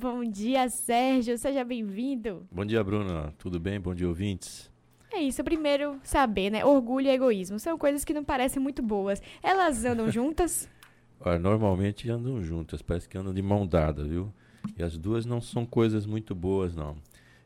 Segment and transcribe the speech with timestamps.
[0.00, 1.36] Bom dia, Sérgio.
[1.36, 2.46] Seja bem-vindo.
[2.52, 3.34] Bom dia, Bruna.
[3.36, 3.80] Tudo bem?
[3.80, 4.70] Bom dia, ouvintes.
[5.12, 5.42] É isso.
[5.42, 6.64] Primeiro, saber, né?
[6.64, 9.20] Orgulho e egoísmo são coisas que não parecem muito boas.
[9.42, 10.68] Elas andam juntas?
[11.18, 12.80] Olha, normalmente andam juntas.
[12.80, 14.32] Parece que andam de mão dada, viu?
[14.76, 16.96] E as duas não são coisas muito boas, não.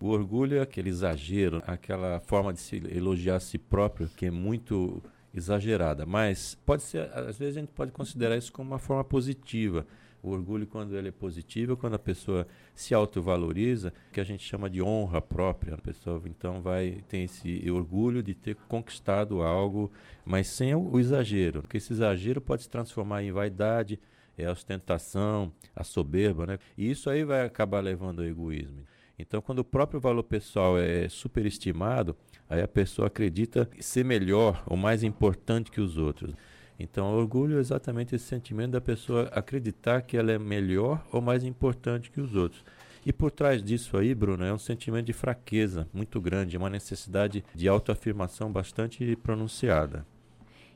[0.00, 4.30] O orgulho é aquele exagero, aquela forma de se elogiar a si próprio que é
[4.30, 5.02] muito
[5.34, 6.06] exagerada.
[6.06, 9.86] Mas pode ser, às vezes a gente pode considerar isso como uma forma positiva.
[10.22, 14.68] O orgulho, quando ele é positivo, quando a pessoa se autovaloriza, que a gente chama
[14.68, 15.74] de honra própria.
[15.74, 19.90] A pessoa então vai ter esse orgulho de ter conquistado algo,
[20.24, 23.98] mas sem o exagero, porque esse exagero pode se transformar em vaidade,
[24.36, 26.58] é a ostentação, a soberba, né?
[26.76, 28.84] E isso aí vai acabar levando ao egoísmo.
[29.18, 32.16] Então, quando o próprio valor pessoal é superestimado,
[32.48, 36.32] aí a pessoa acredita ser melhor ou mais importante que os outros.
[36.78, 41.42] Então, orgulho é exatamente esse sentimento da pessoa acreditar que ela é melhor ou mais
[41.42, 42.64] importante que os outros.
[43.04, 47.44] E por trás disso aí, Bruno, é um sentimento de fraqueza muito grande, uma necessidade
[47.54, 50.06] de autoafirmação bastante pronunciada.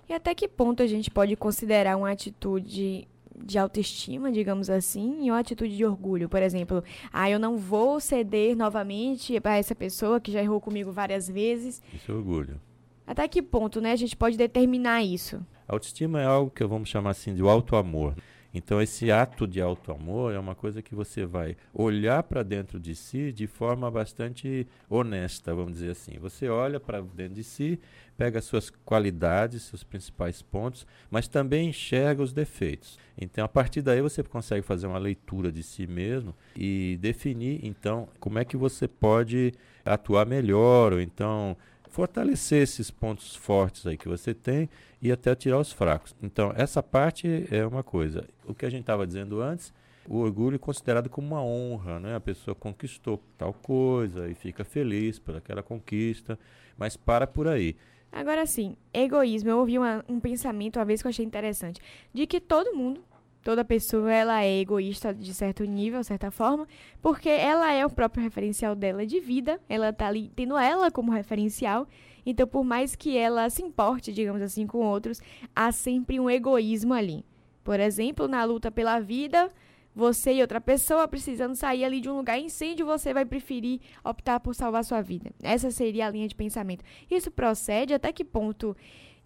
[0.08, 5.30] E até que ponto a gente pode considerar uma atitude de autoestima, digamos assim, e
[5.30, 6.28] uma atitude de orgulho.
[6.28, 6.82] Por exemplo,
[7.12, 11.82] ah, eu não vou ceder novamente para essa pessoa que já errou comigo várias vezes.
[11.94, 12.60] Isso é orgulho.
[13.06, 15.44] Até que ponto, né, a gente pode determinar isso?
[15.72, 18.14] Autoestima é algo que vamos chamar assim de auto-amor.
[18.52, 22.94] Então, esse ato de auto-amor é uma coisa que você vai olhar para dentro de
[22.94, 26.18] si de forma bastante honesta, vamos dizer assim.
[26.20, 27.80] Você olha para dentro de si,
[28.18, 32.98] pega suas qualidades, seus principais pontos, mas também enxerga os defeitos.
[33.18, 38.06] Então, a partir daí, você consegue fazer uma leitura de si mesmo e definir, então,
[38.20, 41.56] como é que você pode atuar melhor, ou então
[41.92, 44.68] fortalecer esses pontos fortes aí que você tem
[45.00, 46.16] e até tirar os fracos.
[46.22, 48.24] Então, essa parte é uma coisa.
[48.46, 49.72] O que a gente estava dizendo antes,
[50.08, 52.16] o orgulho é considerado como uma honra, né?
[52.16, 56.38] A pessoa conquistou tal coisa e fica feliz por aquela conquista,
[56.78, 57.76] mas para por aí.
[58.10, 59.50] Agora sim, egoísmo.
[59.50, 61.80] Eu ouvi uma, um pensamento uma vez que eu achei interessante,
[62.12, 63.04] de que todo mundo
[63.42, 66.66] toda pessoa ela é egoísta de certo nível, certa forma,
[67.00, 71.12] porque ela é o próprio referencial dela de vida, ela tá ali tendo ela como
[71.12, 71.86] referencial.
[72.24, 75.20] Então, por mais que ela se importe, digamos assim, com outros,
[75.54, 77.24] há sempre um egoísmo ali.
[77.64, 79.50] Por exemplo, na luta pela vida,
[79.94, 84.40] você e outra pessoa precisando sair ali de um lugar incêndio, você vai preferir optar
[84.40, 85.32] por salvar sua vida.
[85.42, 86.84] Essa seria a linha de pensamento.
[87.10, 88.76] Isso procede até que ponto,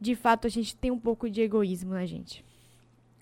[0.01, 2.45] de fato, a gente tem um pouco de egoísmo na gente?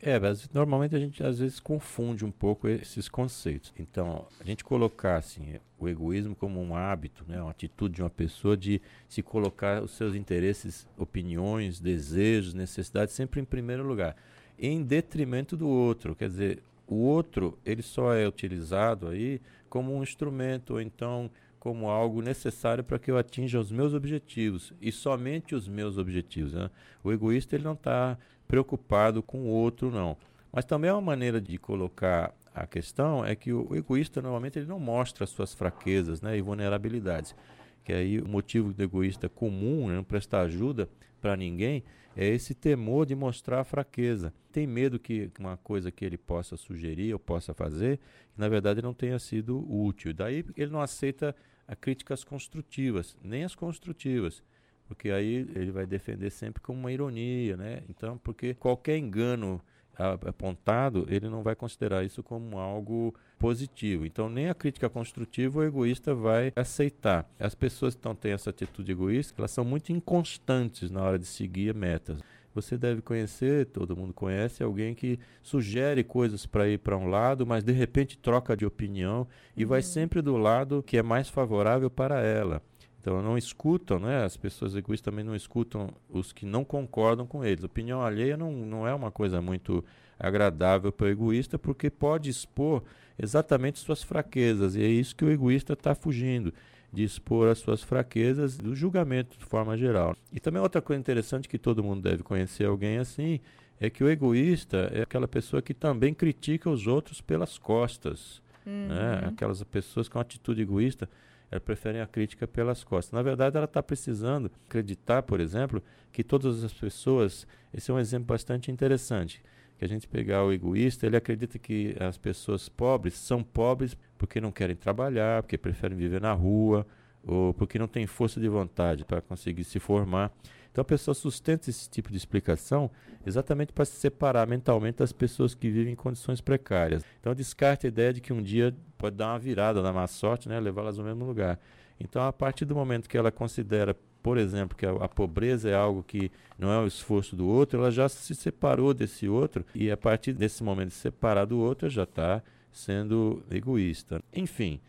[0.06, 3.72] É, mas normalmente a gente às vezes confunde um pouco esses conceitos.
[3.78, 8.10] Então, a gente colocar assim, o egoísmo como um hábito, né, uma atitude de uma
[8.10, 14.14] pessoa de se colocar os seus interesses, opiniões, desejos, necessidades sempre em primeiro lugar,
[14.59, 16.14] em detrimento do outro.
[16.14, 21.88] Quer dizer, o outro ele só é utilizado aí como um instrumento ou então como
[21.88, 26.53] algo necessário para que eu atinja os meus objetivos e somente os meus objetivos.
[26.53, 26.70] Né?
[27.03, 30.16] O egoísta ele não está preocupado com o outro, não.
[30.53, 34.69] Mas também é uma maneira de colocar a questão é que o, egoísta normalmente ele
[34.69, 37.34] não mostra as suas fraquezas né, e vulnerabilidades.
[37.82, 40.88] Que aí o motivo do egoísta comum, né, não prestar ajuda
[41.21, 41.82] para ninguém,
[42.16, 44.32] é esse temor de mostrar a fraqueza.
[44.53, 47.99] Tem medo que uma coisa que ele possa sugerir ou possa fazer,
[48.32, 50.15] que na verdade não tenha sido útil.
[50.15, 51.34] Daí ele não aceita
[51.66, 54.43] a críticas construtivas, nem as construtivas,
[54.87, 57.83] porque aí ele vai defender sempre como uma ironia, né?
[57.89, 59.61] Então, porque qualquer engano
[59.97, 64.05] apontado, ele não vai considerar isso como algo positivo.
[64.05, 67.28] Então, nem a crítica construtiva o egoísta vai aceitar.
[67.39, 71.27] As pessoas que então, têm essa atitude egoísta, elas são muito inconstantes na hora de
[71.27, 72.21] seguir metas.
[72.55, 77.44] Você deve conhecer, todo mundo conhece, alguém que sugere coisas para ir para um lado,
[77.44, 79.71] mas de repente troca de opinião e uhum.
[79.71, 82.62] vai sempre do lado que é mais favorável para ela.
[83.04, 84.25] Então não escutam, né?
[84.25, 87.62] As pessoas egoístas também não escutam os que não concordam com eles.
[87.62, 89.84] Opinião alheia não, não é uma coisa muito
[90.19, 92.82] agradável para o egoísta, porque pode expor
[93.19, 96.50] exatamente suas fraquezas, e é isso que o egoísta está fugindo
[96.90, 100.17] de expor as suas fraquezas do julgamento de forma geral.
[100.32, 103.38] E também outra coisa interessante que todo mundo deve conhecer alguém assim
[103.79, 108.40] é que o egoísta é aquela pessoa que também critica os outros pelas costas.
[108.66, 108.88] Uhum.
[108.88, 109.22] Né?
[109.26, 111.08] Aquelas pessoas com atitude egoísta
[111.50, 113.12] elas preferem a crítica pelas costas.
[113.12, 117.46] Na verdade, ela está precisando acreditar, por exemplo, que todas as pessoas.
[117.72, 119.43] Esse é um exemplo bastante interessante
[119.76, 124.40] que a gente pegar o egoísta, ele acredita que as pessoas pobres são pobres porque
[124.40, 126.87] não querem trabalhar, porque preferem viver na rua,
[127.26, 130.32] ou porque não têm força de vontade para conseguir se formar.
[130.71, 132.91] Então a pessoa sustenta esse tipo de explicação
[133.25, 137.05] exatamente para se separar mentalmente das pessoas que vivem em condições precárias.
[137.21, 140.49] Então descarta a ideia de que um dia pode dar uma virada na má sorte,
[140.49, 140.59] né?
[140.59, 141.61] levá-las ao mesmo lugar.
[141.99, 145.75] Então, a partir do momento que ela considera, por exemplo, que a, a, pobreza é
[145.75, 149.91] algo que não é o esforço do outro, ela já se separou desse outro e
[149.91, 152.43] a partir desse momento de separar do outro, já está
[152.73, 154.20] sendo egoísta.
[154.32, 154.81] Enfim,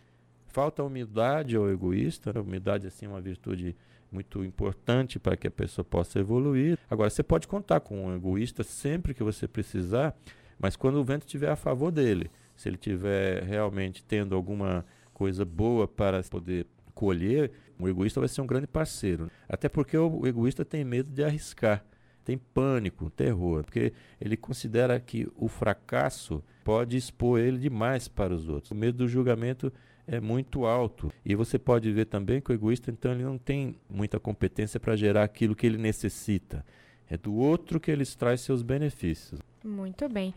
[0.56, 2.32] falta humildade ao egoísta.
[2.32, 2.40] Né?
[2.40, 3.76] Humildade assim, é uma virtude
[4.10, 6.80] muito importante para que a pessoa possa evoluir.
[6.90, 10.16] Agora, você pode contar com um egoísta sempre que você precisar,
[10.58, 15.44] mas quando o vento estiver a favor dele, se ele estiver realmente tendo alguma coisa
[15.44, 19.30] boa para poder colher, o egoísta vai ser um grande parceiro.
[19.50, 21.84] Até porque o egoísta tem medo de arriscar,
[22.24, 23.92] tem pânico, terror, porque
[24.22, 28.72] ele considera que o fracasso pode expor ele demais para os outros.
[28.72, 29.74] O medo do julgamento
[30.08, 31.12] é muito alto.
[31.26, 34.96] E você pode ver também que o egoísta, então, ele não tem muita competência para
[34.96, 36.66] gerar aquilo que ele necessita.
[37.10, 39.40] É do outro que ele extrai seus benefícios.
[39.64, 40.34] Muito bem.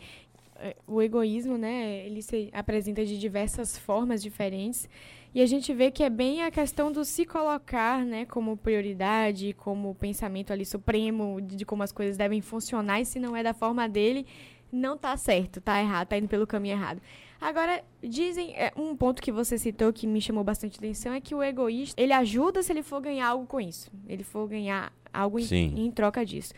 [0.57, 4.89] É, o egoísmo, né, ele se apresenta de diversas formas diferentes.
[5.35, 9.53] E a gente vê que é bem a questão do se colocar, né, como prioridade,
[9.53, 13.01] como pensamento ali supremo de como as coisas devem funcionar.
[13.01, 14.27] E se não é da forma dele,
[14.71, 17.01] não está certo, está errado, está indo pelo caminho errado.
[17.41, 21.35] Agora, dizem, é, um ponto que você citou que me chamou bastante atenção é que
[21.35, 23.91] o egoísta, ele ajuda se ele for ganhar algo com isso.
[24.09, 26.53] Ele for ganhar algo em, em troca disso.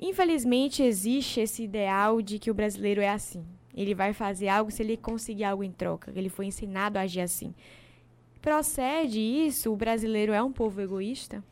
[0.00, 3.44] Infelizmente, existe esse ideal de que o brasileiro é assim.
[3.74, 6.12] Ele vai fazer algo se ele conseguir algo em troca.
[6.16, 7.54] Ele foi ensinado a agir assim.
[8.40, 9.72] Procede isso?
[9.72, 11.44] O brasileiro é um povo egoísta?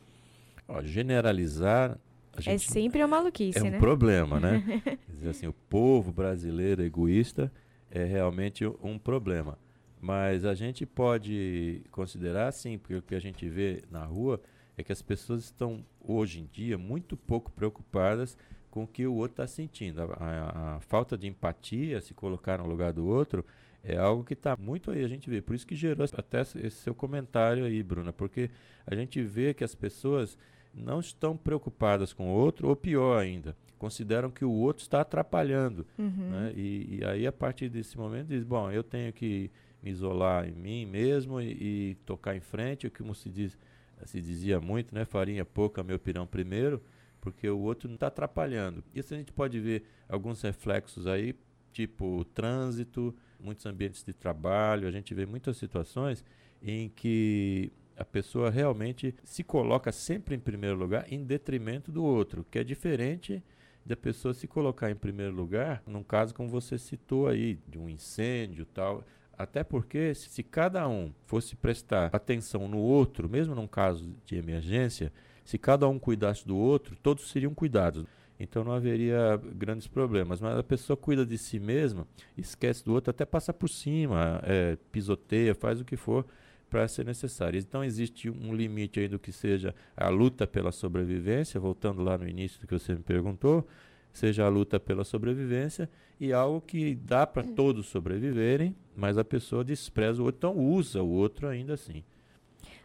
[0.67, 1.97] Ó, generalizar
[2.45, 3.77] é sempre uma maluquice, é né?
[3.77, 4.63] um problema, né?
[5.09, 7.51] dizer assim, o povo brasileiro egoísta
[7.89, 9.57] é realmente um problema.
[9.99, 14.39] Mas a gente pode considerar, sim, porque o que a gente vê na rua
[14.77, 18.37] é que as pessoas estão, hoje em dia, muito pouco preocupadas
[18.69, 20.01] com o que o outro está sentindo.
[20.01, 23.43] A, a, a, falta de empatia, se colocar no lugar do outro,
[23.83, 25.41] é algo que está muito aí, a gente vê.
[25.41, 28.51] Por isso que gerou até esse seu comentário aí, Bruna, porque
[28.85, 30.37] a gente vê que as pessoas
[30.77, 35.85] não estão preocupadas com o outro, ou pior ainda, consideram que o outro está atrapalhando.
[35.97, 36.29] Uhum.
[36.29, 36.53] Né?
[36.55, 39.51] E, e, aí, a partir desse momento, diz: bom, eu tenho que
[39.81, 43.57] me isolar em mim mesmo e, e tocar em frente, o que se, diz,
[44.05, 45.05] se dizia muito, né?
[45.05, 46.81] farinha pouca, meu pirão primeiro,
[47.21, 48.83] porque o outro não está atrapalhando.
[48.93, 51.35] Isso a gente pode ver alguns reflexos aí,
[51.71, 56.23] tipo trânsito, muitos ambientes de trabalho, a gente vê muitas situações
[56.61, 62.45] em que a pessoa realmente se coloca sempre em primeiro lugar em detrimento do outro,
[62.49, 63.43] que é diferente
[63.85, 67.89] da pessoa se colocar em primeiro lugar, num caso como você citou aí, de um
[67.89, 69.03] incêndio tal.
[69.37, 75.11] Até porque se, cada um fosse prestar atenção no outro, mesmo num caso de emergência,
[75.45, 78.05] se cada um cuidasse do outro, todos seriam cuidados.
[78.39, 80.41] Então não haveria grandes problemas.
[80.41, 82.05] Mas a pessoa cuida de si mesma,
[82.35, 86.25] esquece do outro, até passa por cima, é, pisoteia, faz o que for
[86.69, 87.59] para ser necessário.
[87.59, 92.27] Então existe um limite aí do que seja a luta pela sobrevivência, voltando lá no
[92.27, 93.67] início do que você me perguntou,
[94.11, 99.63] seja a luta pela sobrevivência e algo que dá para todos sobreviverem, mas a pessoa
[99.63, 102.03] despreza o outro, então usa o outro ainda assim.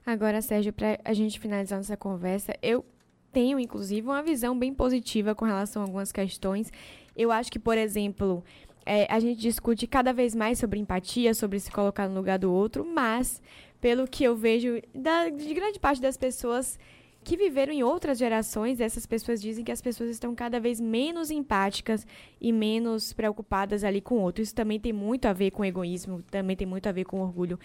[0.05, 2.85] Agora, Sérgio, para a gente finalizar nossa conversa, eu
[3.33, 6.71] tenho inclusive uma visão bem positiva com relação a algumas questões.
[7.17, 8.45] Eu acho que, por exemplo,
[8.85, 12.53] é, a gente discute cada vez mais sobre empatia, sobre se colocar no lugar do
[12.53, 13.41] outro, mas
[13.81, 16.79] pelo que eu vejo da, de grande parte das pessoas
[17.25, 21.31] que viveram em outras gerações, essas pessoas dizem que as pessoas estão cada vez menos
[21.31, 22.07] empáticas
[22.41, 24.43] e menos preocupadas ali com o outro.
[24.43, 27.59] Isso também tem muito a ver com egoísmo, também tem muito a ver com orgulho.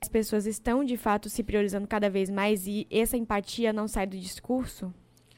[0.00, 4.06] As pessoas estão de fato se priorizando cada vez mais e essa empatia não sai
[4.06, 4.92] do discurso?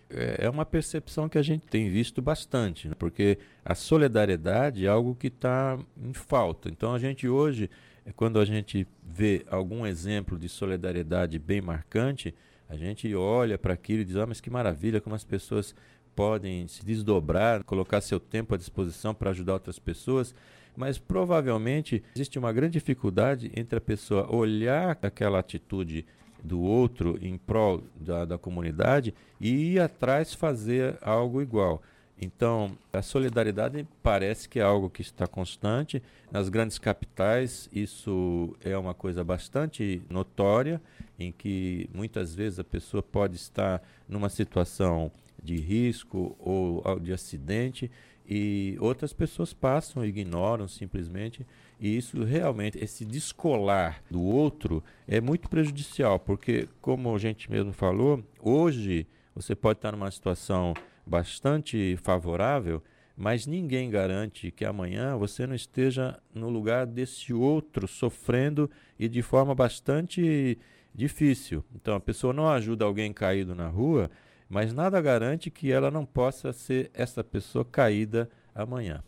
[0.08, 2.94] É, é uma percepção que a gente tem visto bastante, né?
[2.98, 6.68] porque a solidariedade é algo que está em falta.
[6.68, 7.68] Então a gente hoje
[8.04, 12.32] é quando a gente vê algum exemplo de solidariedade bem marcante,
[12.68, 15.74] a gente olha para aquilo e diz: ah, mas que maravilha, como as pessoas
[16.14, 20.34] podem se desdobrar, colocar seu tempo à disposição para ajudar outras pessoas.
[20.76, 26.04] Mas provavelmente existe uma grande dificuldade entre a pessoa olhar aquela atitude
[26.46, 31.82] do outro em prol da, da comunidade e ir atrás fazer algo igual.
[32.18, 36.02] Então, a solidariedade parece que é algo que está constante.
[36.32, 40.80] Nas grandes capitais, isso é uma coisa bastante notória,
[41.18, 45.12] em que muitas vezes a pessoa pode estar numa situação
[45.46, 47.90] de risco ou de acidente
[48.28, 51.46] e outras pessoas passam, ignoram simplesmente.
[51.78, 57.72] E isso realmente, esse descolar do outro é muito prejudicial, porque, como a gente mesmo
[57.72, 60.74] falou, hoje você pode estar numa situação
[61.06, 62.82] bastante favorável,
[63.16, 69.22] Mas ninguém garante que amanhã você não esteja no lugar desse outro sofrendo e de
[69.22, 70.58] forma bastante
[70.94, 71.64] difícil.
[71.74, 74.10] Então a pessoa não ajuda alguém caído na rua,
[74.48, 79.02] mas nada garante que ela não possa ser essa pessoa caída amanhã.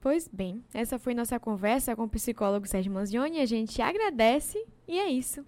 [0.00, 3.40] Pois bem, essa foi nossa conversa com o psicólogo Sérgio Manzioni.
[3.40, 5.44] A gente agradece e é isso.